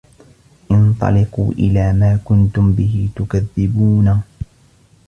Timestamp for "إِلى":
1.51-1.93